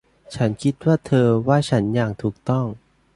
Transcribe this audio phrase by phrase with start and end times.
[0.35, 2.65] ฉันคิดว่าเธอว่าฉันอย่างถูกต้อง